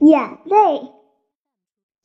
[0.00, 0.92] 眼泪。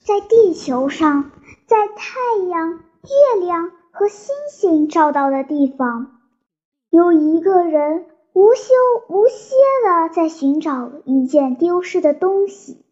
[0.06, 1.32] 在地球上，
[1.66, 6.20] 在太阳、月亮和星星照到的地方，
[6.90, 8.74] 有一个人无休
[9.08, 9.56] 无歇
[9.86, 12.84] 地在寻找一件丢失的东西。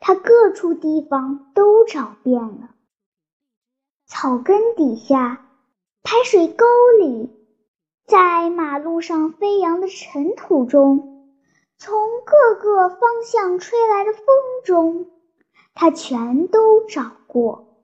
[0.00, 2.70] 他各处地方都找遍了：
[4.06, 5.46] 草根底下、
[6.02, 6.64] 排水沟
[6.98, 7.30] 里，
[8.06, 11.15] 在马路上飞扬的尘土中，
[11.78, 14.24] 从各个方向吹来的风
[14.64, 15.10] 中。
[15.78, 17.76] 他全都找过，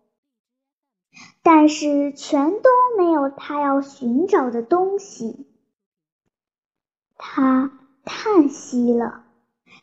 [1.43, 5.47] 但是全都没有他要寻找的东西。
[7.19, 7.71] 他
[8.07, 9.25] 叹息了，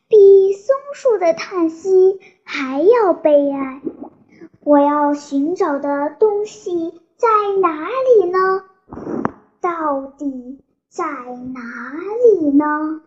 [0.07, 3.81] 比松树的叹息还要悲哀。
[4.61, 7.27] 我要寻找的东西在
[7.61, 8.65] 哪里呢？
[9.61, 11.61] 到底在哪
[12.23, 13.03] 里呢？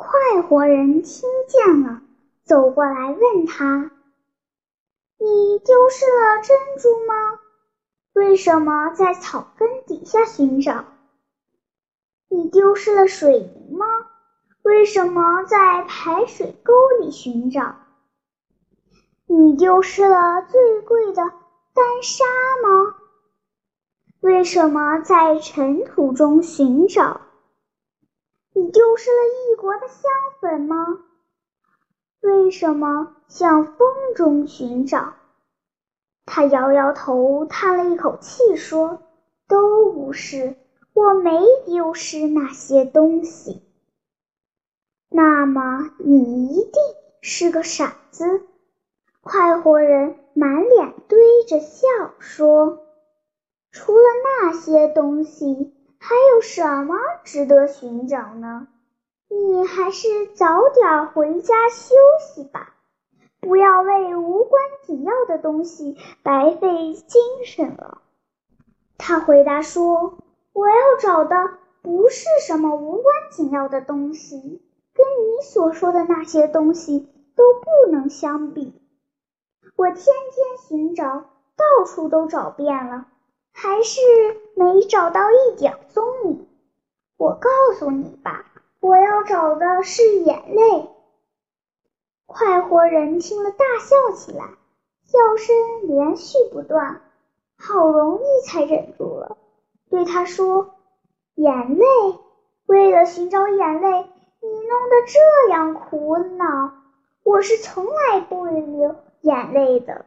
[0.00, 2.00] 快活人听见了。
[2.42, 3.90] 走过来问他
[5.20, 7.38] ：“你丢失了珍珠吗？
[8.14, 10.86] 为什么在草根底下寻找？
[12.30, 13.84] 你丢失了水银吗？
[14.62, 17.76] 为什么在排水沟里寻找？
[19.26, 21.22] 你丢失了最贵的
[21.74, 22.24] 丹砂
[22.62, 22.96] 吗？
[24.20, 27.20] 为什么在尘土中寻找？
[28.60, 30.02] 你丢失了异国的香
[30.38, 30.98] 粉吗？”
[32.20, 35.14] 为什么向风中寻找？
[36.26, 39.00] 他摇摇头，叹了一口气，说
[39.48, 40.54] ：“都不是，
[40.92, 43.62] 我没丢失那些东西。”
[45.08, 46.72] 那么你一定
[47.22, 48.42] 是个傻子。
[49.22, 51.88] 快活人满脸堆着笑
[52.18, 52.78] 说
[53.72, 58.66] ：“除了那些东西，还有什么值得寻找呢？”
[59.32, 62.74] 你还是早点回家休息吧，
[63.38, 67.98] 不要为无关紧要的东西白费精神了。
[68.98, 70.18] 他回答说
[70.52, 71.36] ：“我要找的
[71.80, 74.60] 不是什么无关紧要的东西，
[74.92, 78.82] 跟你所说的那些东西都不能相比。
[79.76, 81.04] 我天天寻找，
[81.56, 83.06] 到处都找遍了，
[83.52, 84.00] 还是
[84.54, 86.48] 没找到一点踪影。
[87.16, 88.46] 我告诉你吧。”
[88.80, 90.88] 我要找的是眼泪。
[92.24, 94.46] 快活人听了大笑起来，
[95.04, 97.02] 笑声连续不断，
[97.58, 99.36] 好容易才忍住了，
[99.90, 100.76] 对他说
[101.36, 101.84] ：“眼泪，
[102.64, 103.90] 为了寻找眼泪，
[104.40, 106.72] 你弄得这样苦恼。
[107.22, 110.06] 我是从来不流眼泪的，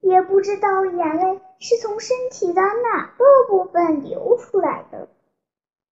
[0.00, 5.08] 也不知道眼泪是从身体的哪个部分流出来的。”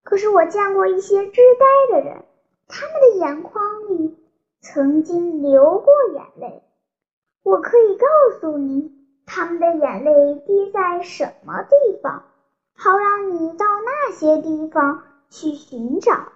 [0.05, 2.25] 可是我见过一些痴呆的人，
[2.69, 4.17] 他们的眼眶里
[4.61, 6.63] 曾经流过眼泪。
[7.43, 8.07] 我可以告
[8.41, 8.93] 诉你，
[9.27, 12.25] 他们的眼泪滴在什么地方，
[12.77, 16.33] 好让你到那些地方去寻找。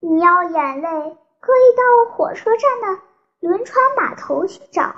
[0.00, 3.02] 你要眼泪，可以到火车站的
[3.40, 4.94] 轮船码头去找。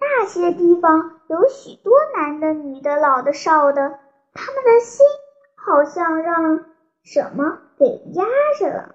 [0.00, 3.98] 那些地方有许多男的、女的、老的、少的，
[4.32, 5.06] 他们的心
[5.54, 6.64] 好像让。
[7.02, 8.26] 什么给压
[8.58, 8.94] 着了？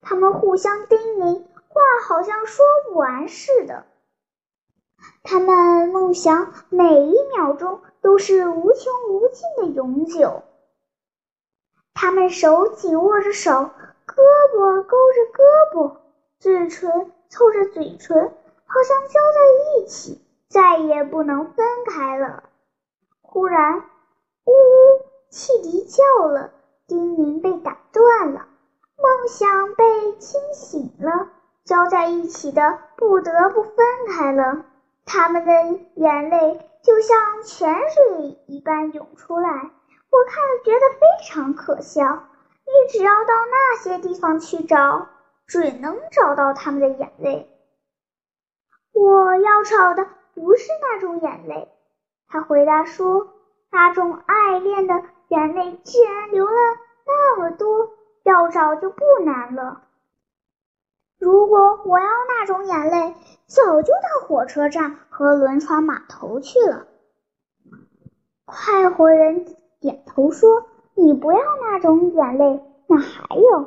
[0.00, 3.84] 他们互相叮咛，话好像说不完似的。
[5.22, 10.42] 他们梦想每一秒钟都是无穷无尽的永久。
[11.94, 14.16] 他们手紧握着手，胳
[14.52, 15.96] 膊勾着胳膊，
[16.40, 18.16] 嘴唇凑着嘴唇，
[18.66, 20.23] 好像交在一起，
[20.54, 22.44] 再也不能分开了。
[23.22, 23.78] 忽然，
[24.44, 24.54] 呜呜，
[25.28, 26.52] 汽笛叫了。
[26.86, 28.46] 叮咛被打断了，
[28.96, 31.26] 梦想被惊醒了，
[31.64, 33.74] 交在一起的不得不分
[34.12, 34.64] 开了。
[35.04, 35.52] 他们的
[35.96, 42.28] 眼泪就像泉水一般涌出来，我看了觉得非常可笑。
[42.64, 45.08] 你只要到那些地方去找，
[45.48, 47.50] 准能找到他们的眼泪。
[48.92, 51.68] 我要找的不是那种眼泪，
[52.28, 53.28] 他回答说，
[53.70, 55.02] 那种爱恋的。
[55.28, 56.52] 眼泪既然流了
[57.06, 57.90] 那么多，
[58.24, 59.80] 要找就不难了。
[61.18, 63.14] 如果我要那种眼泪，
[63.46, 66.86] 早就到火车站和轮船码头去了。
[68.44, 69.46] 快活人
[69.80, 73.60] 点头说：“你不要那种眼泪，那还有，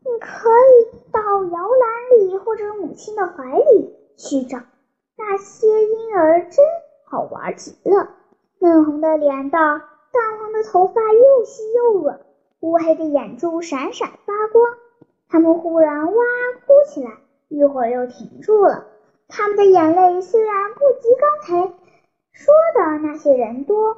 [0.00, 4.58] 你可以到摇篮里或者母亲的怀里去找。
[5.22, 6.64] 那些婴儿真
[7.04, 8.10] 好玩极了，
[8.58, 9.82] 嫩红的脸蛋。”
[10.12, 12.20] 淡黄的头发又细又软，
[12.60, 14.66] 乌黑的眼珠闪闪发光。
[15.30, 16.12] 他们忽然哇
[16.66, 17.12] 哭起来，
[17.48, 18.84] 一会儿又停住了。
[19.28, 21.72] 他们的眼泪虽然不及刚才
[22.32, 23.96] 说的那些人多，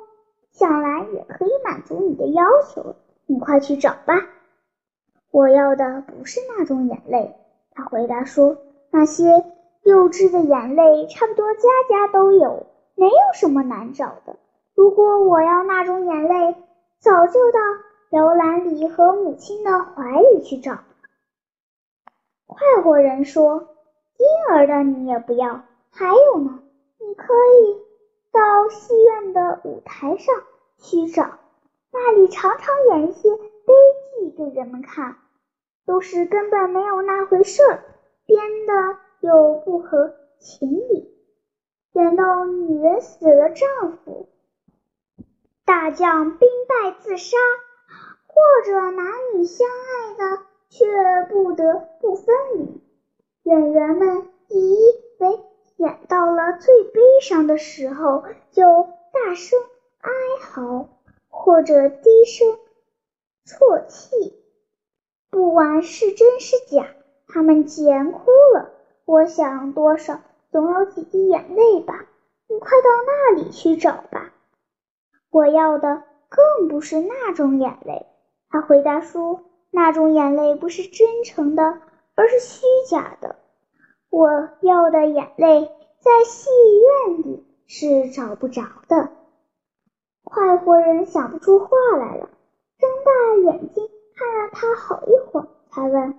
[0.52, 2.94] 想来也可以满足你的要求。
[3.26, 4.14] 你快去找吧。
[5.32, 7.34] 我要的不是那种眼泪，
[7.72, 8.56] 他回答说。
[8.92, 9.44] 那些
[9.84, 14.36] 幼稚的眼泪，差不多家家都有，没有什么难找的。
[14.74, 16.56] 如果我要那种眼泪，
[17.00, 17.60] 早就到
[18.10, 20.84] 摇篮里和母亲的怀里去找了。
[22.46, 23.68] 快活人说
[24.16, 25.62] ：“婴儿的你也不要。
[25.90, 26.60] 还有呢，
[26.98, 27.82] 你可以
[28.32, 30.34] 到戏院的舞台上
[30.78, 31.38] 去找，
[31.92, 33.74] 那里常常演一些悲
[34.18, 35.16] 剧给人们看，
[35.84, 37.84] 都是根本没有那回事儿，
[38.26, 41.10] 编的又不合情理，
[41.94, 44.28] 演到女人死了丈夫，
[45.64, 47.36] 大将兵败自杀，
[48.26, 50.42] 或者男女相爱的。”
[50.76, 50.84] 却
[51.30, 52.82] 不得不分离。
[53.44, 54.76] 演员们以
[55.18, 55.38] 为
[55.76, 59.56] 演到了最悲伤的时候，就大声
[60.00, 60.10] 哀
[60.40, 60.88] 嚎，
[61.28, 62.58] 或者低声
[63.46, 64.34] 啜泣。
[65.30, 66.88] 不管是真是假，
[67.28, 68.72] 他们既然哭了，
[69.04, 70.20] 我想多少
[70.50, 72.06] 总有几滴眼泪吧。
[72.48, 74.32] 你快到那里去找吧。
[75.30, 78.06] 我要的更不是那种眼泪。
[78.50, 79.42] 他回答说。
[79.76, 81.80] 那种眼泪不是真诚的，
[82.14, 83.34] 而是虚假的。
[84.08, 85.68] 我要的眼泪
[85.98, 86.48] 在戏
[87.08, 89.10] 院里是找不着的。
[90.22, 91.68] 快活人想不出话
[91.98, 92.28] 来了，
[92.78, 96.14] 睁大眼睛看了他好一会儿，才问：“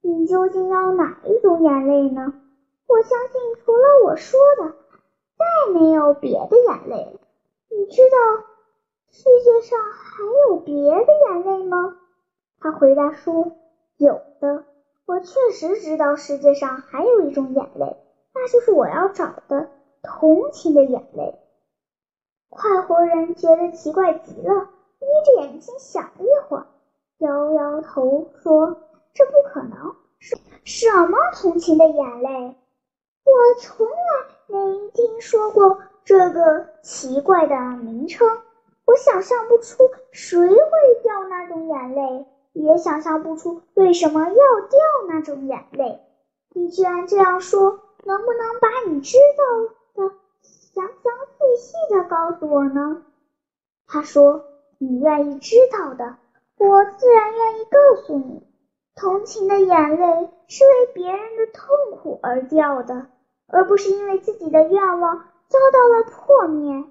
[0.00, 2.34] 你究竟要哪一种眼泪呢？”
[2.88, 4.74] 我相信除了我说的，
[5.36, 7.20] 再没有别的眼泪了。
[7.70, 8.44] 你知道
[9.10, 11.96] 世界上还有别的眼泪吗？
[12.60, 13.52] 他回答说
[13.98, 14.64] ：“有的，
[15.06, 17.96] 我确实知道世界上还有一种眼泪，
[18.34, 19.68] 那就是我要找的
[20.02, 21.38] 同情的眼泪。”
[22.48, 26.66] 快活人觉得奇怪极了，眯着眼睛想了一会儿，
[27.18, 28.78] 摇摇头说
[29.18, 32.56] ：“这不可能，什什么同情的眼泪？
[33.24, 33.94] 我从来
[34.46, 38.28] 没听说过这个奇怪的名称，
[38.84, 44.78] 我想象不出谁会掉那种眼泪。”也想象不出为什么要掉
[45.08, 46.00] 那种眼泪。
[46.52, 53.02] 你居然这样说，能不能把你知道的详详细细的告诉我呢？
[53.86, 54.44] 他说
[54.78, 56.16] ：“你愿意知道的，
[56.56, 58.47] 我自然愿意告诉你。
[58.98, 63.06] 同情的眼泪是为别人的痛苦而掉的，
[63.46, 65.18] 而不是因为自己的愿望
[65.48, 66.84] 遭到了破灭。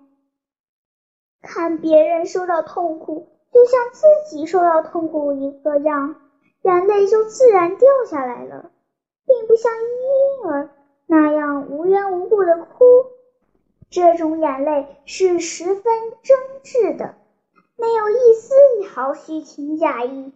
[1.41, 6.15] 看别人受到痛苦。”就像自己受到痛苦一个样，
[6.61, 8.71] 眼泪就自然掉下来了，
[9.25, 10.69] 并不像婴儿
[11.07, 12.85] 那样无缘无故的哭。
[13.89, 15.83] 这种眼泪是十分
[16.21, 17.15] 真挚的，
[17.77, 20.33] 没有一丝一毫虚情假意。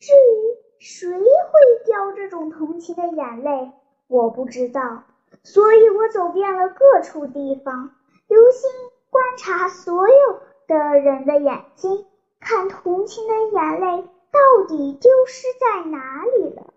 [0.00, 3.70] 至于谁会掉这种同情的眼泪，
[4.08, 5.04] 我不知道，
[5.44, 7.90] 所以我走遍了各处地方，
[8.26, 8.70] 留心
[9.10, 12.06] 观察所有的人的眼睛。
[12.40, 16.72] 看同情的眼泪到底丢失在哪里了？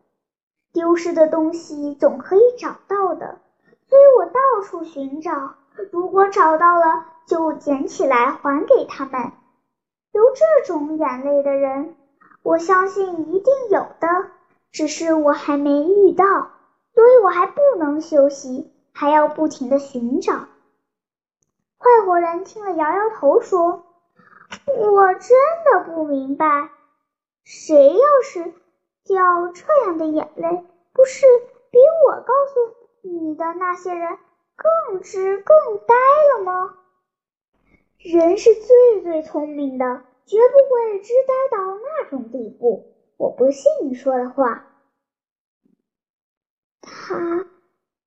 [0.73, 3.39] 丢失的东西总可以找到的，
[3.87, 5.55] 所以我到处寻找。
[5.93, 9.31] 如果找到了，就捡起来还给他们。
[10.11, 11.95] 有这种眼泪的人，
[12.43, 14.07] 我相信一定有的，
[14.71, 16.51] 只是我还没遇到，
[16.93, 20.47] 所以我还不能休息，还要不停的寻找。
[21.77, 23.85] 快活人听了，摇摇头说。
[24.67, 25.29] 我真
[25.65, 26.69] 的不明白，
[27.43, 28.53] 谁要是
[29.03, 31.25] 掉这样的眼泪，不是
[31.71, 34.19] 比我告诉你的那些人
[34.55, 35.55] 更知更
[35.87, 35.95] 呆
[36.37, 36.75] 了吗？
[37.97, 42.85] 人是最最聪明的，绝不会知呆到那种地步。
[43.17, 44.67] 我不信你说的话。
[46.81, 47.45] 他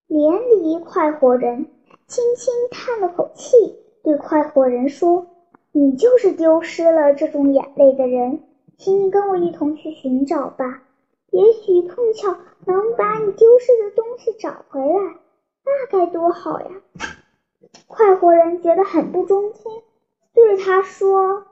[0.07, 1.71] 连理快活人，
[2.07, 3.57] 轻轻叹了口气，
[4.03, 5.27] 对快活人说。
[5.73, 8.43] 你就是丢失了这种眼泪的人，
[8.79, 10.83] 请你跟我一同去寻找吧。
[11.31, 15.17] 也许碰巧能把你丢失的东西找回来，
[15.65, 16.83] 那该多好呀！
[17.87, 19.83] 快活人觉得很不中听，
[20.33, 21.47] 对他说：“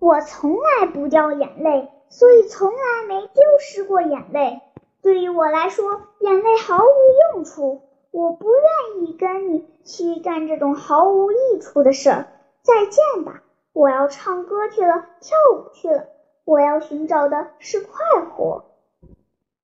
[0.00, 4.60] 我从来不掉眼泪，所以从来没丢失过眼泪。
[5.02, 7.82] 对于我来说，眼泪毫无用处。
[8.10, 12.26] 我不愿意跟你去干这种毫无益处的事儿。”
[12.62, 16.06] 再见吧，我要唱歌去了，跳舞去了。
[16.44, 18.64] 我要寻找的是快活。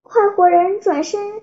[0.02, 1.40] 快快活人转身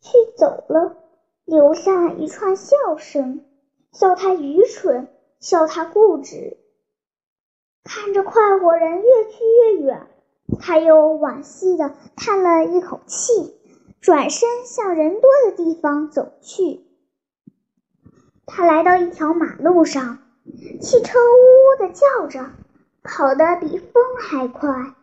[0.00, 0.96] 去走了，
[1.44, 3.44] 留下一串笑声，
[3.92, 5.08] 笑他愚蠢，
[5.40, 6.56] 笑他固执。
[7.86, 10.08] 看着快活人越去越远，
[10.58, 13.54] 他又惋惜的叹了一口气，
[14.00, 16.84] 转身向人多的地方走去。
[18.44, 20.18] 他来到一条马路上，
[20.80, 22.50] 汽车呜呜的叫着，
[23.04, 24.94] 跑得比风还快。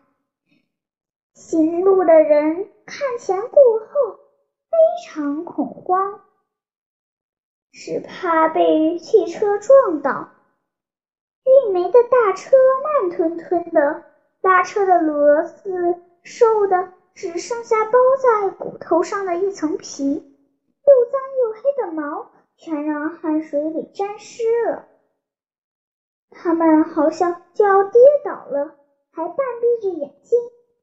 [1.32, 4.18] 行路的人看前顾后，
[4.70, 4.76] 非
[5.06, 6.20] 常恐慌，
[7.72, 10.33] 是怕被汽车撞倒。
[11.44, 14.04] 运煤的大车慢吞吞的，
[14.40, 22.30] 拉车的骡子瘦的只剩下包在骨头上的一层皮，又脏又黑的毛。
[22.56, 24.86] 全让汗水给沾湿了，
[26.30, 28.76] 他们好像就要跌倒了，
[29.12, 30.38] 还半闭着眼睛，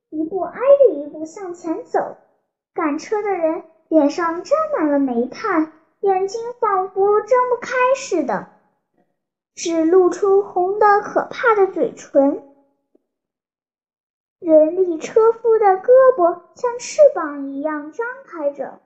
[0.10, 2.18] 一步挨着一步向前走。
[2.74, 8.50] 赶车的人脸上沾满了煤炭，眼睛仿佛睁不开似的，
[9.56, 12.44] 只露出红的可怕的嘴唇。
[14.40, 18.80] 人力车夫的胳膊像翅膀一样张开着。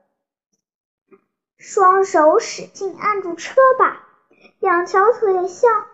[1.58, 4.06] 双手使劲按住车把，
[4.60, 5.86] 两条腿像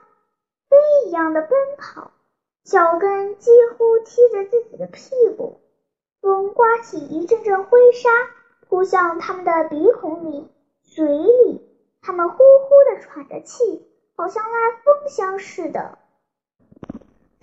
[0.67, 2.11] 飞一样的奔跑，
[2.63, 5.61] 脚跟几乎踢着自己的屁股。
[6.21, 8.09] 风刮起一阵阵灰沙，
[8.67, 10.49] 扑向他们的鼻孔里、
[10.81, 11.61] 嘴里，
[12.01, 15.97] 他们呼呼的喘着气，好像拉风箱似的，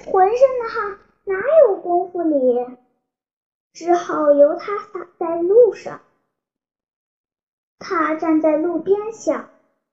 [0.07, 1.35] 浑身的汗哪
[1.67, 2.79] 有功夫理？
[3.73, 6.01] 只好由他洒在路上。
[7.79, 9.51] 他站在路边想，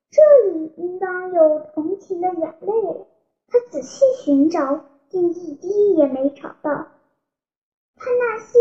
[0.09, 3.05] 这里应当有同情的眼泪。
[3.47, 6.87] 他仔细寻找，竟一滴也没找到。
[7.97, 8.59] 看那些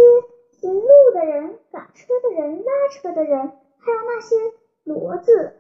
[0.53, 4.37] 行路的人、赶车的人、拉车的人，还有那些
[4.85, 5.55] 骡子，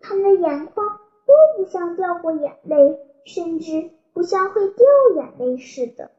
[0.00, 6.10] 他们的眼眶都不像掉过眼泪，甚至不像会掉眼泪似的。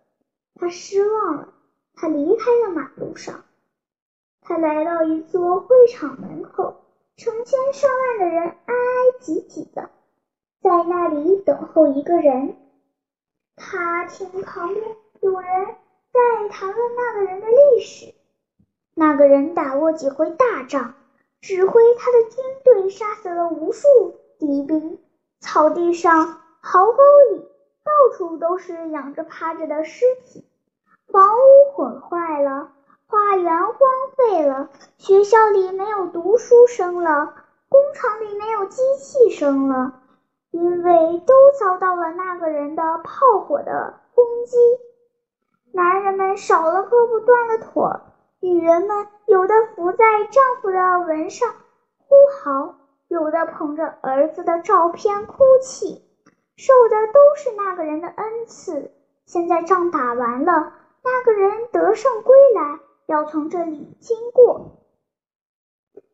[0.55, 1.53] 他失望了，
[1.95, 3.45] 他离开了马路上，
[4.41, 6.83] 他来到一座会场门口。
[7.15, 9.89] 成千上万的人挨挨挤挤的，
[10.61, 12.55] 在那里等候一个人。
[13.55, 14.85] 他听旁边
[15.21, 15.65] 有人
[16.11, 18.13] 在谈论那个人的历史。
[18.93, 20.93] 那个人打过几回大仗，
[21.41, 23.87] 指挥他的军队杀死了无数
[24.39, 25.00] 敌兵。
[25.39, 27.48] 草地上、壕沟里，
[27.84, 30.46] 到处都是仰着趴着的尸体。
[31.12, 32.72] 房屋毁坏了。
[33.10, 33.77] 花园荒
[34.17, 37.36] 废了，学校里没有读书声了，
[37.70, 40.01] 工厂里没有机器声了，
[40.51, 44.58] 因为都遭到了那个人的炮火的攻击。
[45.72, 48.01] 男人们少了胳膊，断了腿；
[48.41, 51.53] 女人们有的伏在丈夫的坟上
[52.10, 52.75] 呼嚎，
[53.07, 56.03] 有的捧着儿子的照片哭泣。
[56.55, 58.91] 受的都是那个人的恩赐。
[59.25, 60.73] 现在仗打完了，
[61.03, 62.79] 那个人得胜归来。
[63.05, 64.83] 要从这里经过，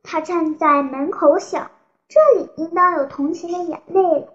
[0.03, 1.71] 他站在门口想，
[2.07, 4.27] 这里应当有同情的眼泪了。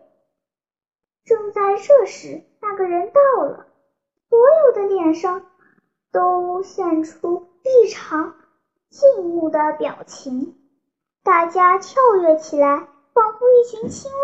[1.25, 3.67] 正在这时，那个人到了，
[4.29, 5.47] 所有的脸上
[6.11, 8.35] 都现出异常
[8.91, 10.58] 敬慕的表情，
[11.29, 14.19] 大家跳跃起来，仿佛一群青蛙，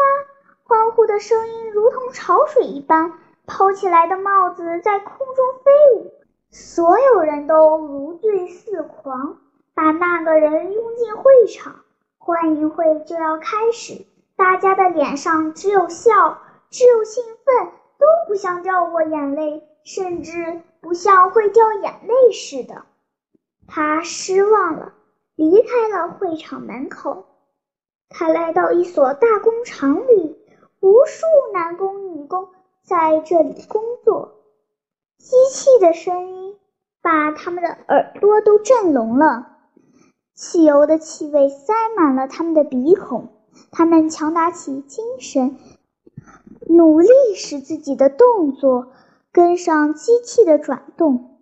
[0.62, 3.12] 欢呼的声音如同潮水一般，
[3.44, 6.14] 抛起来的帽子在空中飞舞。
[6.50, 9.36] 所有人都如醉似狂，
[9.74, 11.82] 把那个人拥进会场。
[12.16, 16.38] 欢迎会就要开始，大家的脸上只有笑，
[16.70, 17.66] 只有兴奋，
[17.98, 22.86] 都不像掉过眼泪，甚至不像会掉眼泪似的。
[23.68, 24.94] 他失望了，
[25.36, 27.26] 离开了会场门口。
[28.08, 30.38] 他来到一所大工厂里，
[30.80, 32.48] 无数男工女工
[32.82, 34.34] 在这里工作，
[35.18, 36.56] 机器的声音。
[37.02, 39.58] 把他们的耳朵都震聋了，
[40.34, 43.28] 汽油的气味塞满了他们的鼻孔。
[43.70, 45.58] 他们强打起精神，
[46.66, 48.92] 努力使自己的动作
[49.32, 51.38] 跟上机器的转动。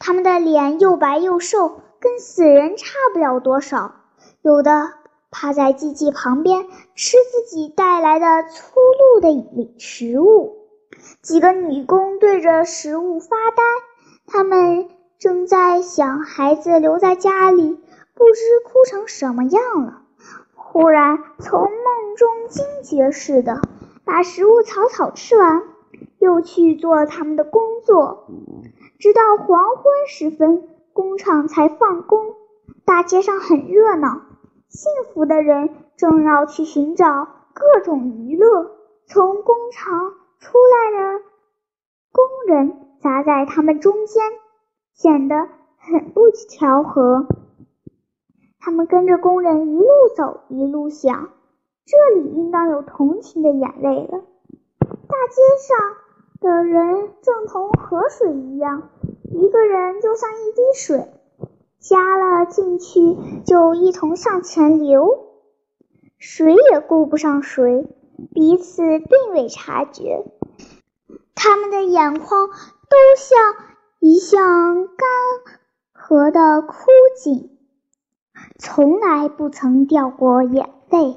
[0.00, 3.94] 他们的脸又白又瘦，跟死人差不了多少。
[4.42, 4.92] 有的
[5.30, 10.68] 趴在机器旁边吃自己带来的粗陋的食物。
[11.22, 13.62] 几个女工对着食物发呆，
[14.26, 14.90] 他们。
[15.16, 17.78] 正在想孩子留在家里，
[18.14, 20.02] 不知哭成什么样了。
[20.54, 23.62] 忽然从梦中惊觉似的，
[24.04, 25.62] 把食物草草吃完，
[26.18, 28.26] 又去做他们的工作，
[28.98, 32.36] 直到黄昏时分，工厂才放工，
[32.86, 34.22] 大街上很热闹。
[34.68, 38.70] 幸福的人正要去寻找各种娱乐，
[39.06, 41.20] 从工厂出来的
[42.12, 44.22] 工人砸在他们中间，
[44.94, 45.48] 显得
[45.78, 47.26] 很不调和。
[48.60, 51.30] 他们跟着工人一路走，一路想，
[51.84, 54.22] 这里应当有同情的眼泪了。
[54.80, 55.76] 大街上
[56.40, 58.90] 的人正同河水一样，
[59.36, 61.08] 一个人就像一滴水，
[61.80, 65.26] 加了进去就一同向前流，
[66.18, 67.84] 谁也顾不上谁，
[68.32, 70.24] 彼此并未察觉。
[71.34, 73.66] 他们的眼眶都像
[73.98, 75.08] 一向干
[75.92, 76.76] 涸的枯
[77.16, 77.50] 井。
[78.58, 81.16] 从来不曾掉过眼泪，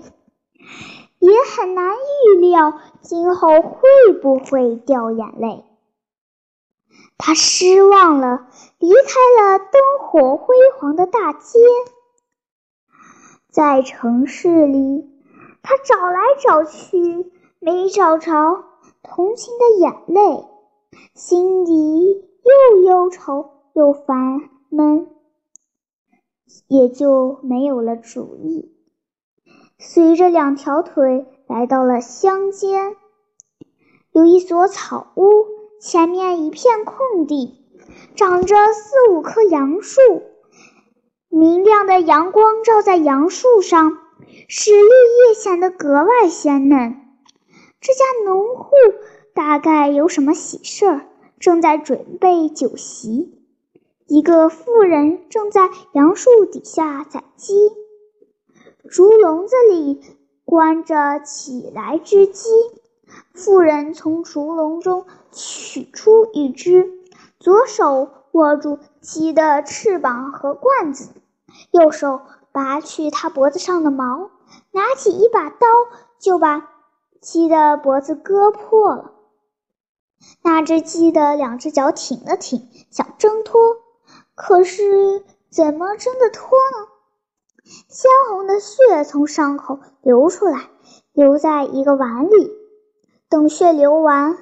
[1.19, 3.79] 也很难预料今后会
[4.21, 5.63] 不会掉眼泪。
[7.17, 8.47] 他失望了，
[8.79, 11.59] 离开了灯火辉煌的大街，
[13.49, 15.09] 在城市里，
[15.61, 18.63] 他找来找去，没找着
[19.03, 20.45] 同情的眼泪，
[21.15, 25.09] 心里又忧愁又烦闷。
[26.69, 28.73] 也就没有了主意。
[29.79, 32.95] 随着两条腿来到了乡间，
[34.11, 35.45] 有一所草屋，
[35.79, 37.55] 前面一片空地，
[38.15, 40.01] 长着四五棵杨树。
[41.29, 43.99] 明亮的阳光照在杨树上，
[44.47, 46.95] 使绿叶显得格外鲜嫩。
[47.79, 48.71] 这家农户
[49.35, 51.07] 大概有什么喜事儿，
[51.39, 53.37] 正在准备酒席。
[54.07, 57.53] 一个妇人正在杨树底下宰鸡，
[58.89, 60.01] 竹笼子里
[60.43, 62.49] 关着几来只鸡。
[63.33, 66.91] 妇人从竹笼中取出一只，
[67.39, 71.09] 左手握住鸡的翅膀和冠子，
[71.71, 72.21] 右手
[72.51, 74.31] 拔去它脖子上的毛，
[74.71, 75.67] 拿起一把刀
[76.19, 76.69] 就把
[77.21, 79.11] 鸡的脖子割破了。
[80.41, 83.77] 那只鸡的两只脚挺了挺，想挣脱。
[84.33, 86.87] 可是怎么挣得脱呢？
[87.87, 90.69] 鲜红的血从伤口流出来，
[91.11, 92.66] 流在一个碗里。
[93.29, 94.37] 等血流完，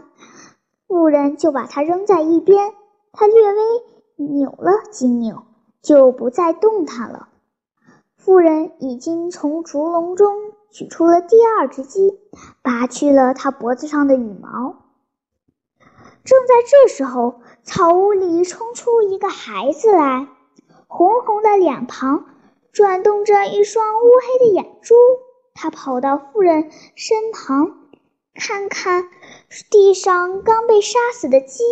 [0.88, 2.72] 妇人就把它扔在一边。
[3.12, 3.62] 她略微
[4.18, 5.44] 扭了几扭，
[5.82, 7.30] 就不再动弹了。
[8.16, 10.36] 妇人已经从竹笼中
[10.70, 12.20] 取出了第二只鸡，
[12.62, 14.76] 拔去了它脖子上的羽毛。
[16.24, 20.28] 正在这时候，草屋里冲出一个孩子来，
[20.88, 22.26] 红红的脸庞，
[22.72, 24.94] 转动着一双乌黑的眼珠。
[25.54, 27.85] 他跑到妇人身旁，
[28.36, 29.10] 看看
[29.72, 31.64] 地上刚被杀死的鸡，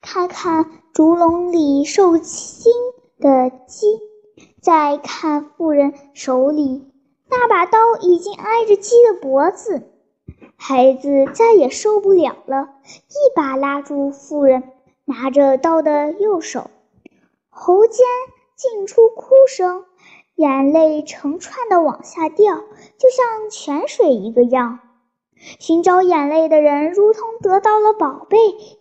[0.00, 2.72] 看看竹笼里受惊
[3.18, 4.00] 的鸡，
[4.62, 6.90] 再看妇人手里
[7.28, 9.90] 那把刀，已经挨着鸡的脖子。
[10.56, 14.62] 孩子再也受不了了，一把拉住妇人
[15.04, 16.70] 拿着刀的右手，
[17.50, 18.06] 喉间
[18.56, 19.84] 进出哭声，
[20.34, 24.80] 眼泪成串的往下掉，就像泉水一个样。
[25.36, 28.38] 寻找眼泪的人如同得到了宝贝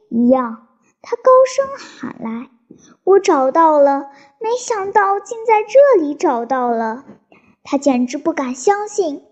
[0.10, 0.68] 一样，
[1.02, 2.50] 他高声喊来
[3.04, 4.08] ：“我找到了！
[4.40, 7.06] 没想到竟在这里找到了！”
[7.64, 9.26] 他简直不敢相信，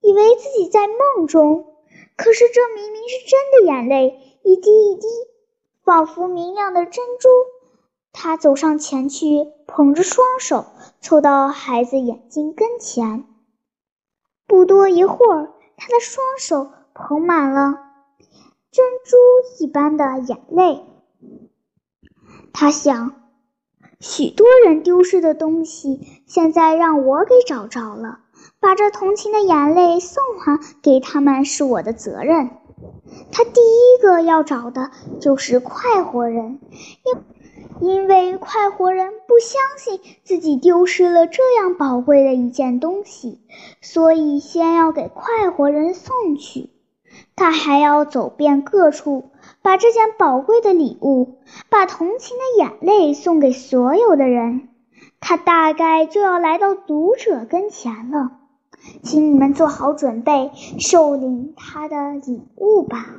[0.00, 1.66] 以为自己在梦中。
[2.16, 5.06] 可是这明明是真的眼泪，一滴一滴，
[5.84, 7.28] 仿佛明亮的珍珠。
[8.12, 10.66] 他走上前去，捧着双手，
[11.00, 13.24] 凑到孩子眼睛跟前。
[14.46, 17.78] 不多一会儿，他的双手捧满了
[18.70, 19.16] 珍珠
[19.58, 20.84] 一般的眼泪。
[22.52, 23.14] 他想，
[23.98, 28.20] 许多人丢失的东西，现在让我给找着了。
[28.60, 32.50] 把这同情的眼泪送还给他们是我的责任。
[33.32, 36.60] 他第一个要找的就是快活人，
[37.04, 37.24] 因
[37.80, 43.40] 因为快活人不相信自己丢失了这样宝贵的一件东西，
[43.80, 46.70] 所以先要给快活人送去。
[47.34, 49.30] 他还要走遍各处，
[49.62, 51.38] 把这件宝贵的礼物，
[51.70, 54.68] 把同情的眼泪送给所有的人。
[55.18, 58.32] 他大概就要来到读者跟前了。
[59.02, 63.14] 请你们做好准备，受领他的礼物吧。